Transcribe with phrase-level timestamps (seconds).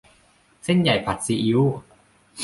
[0.63, 1.61] เส้นใหญ่ผัดซีอิ๊ว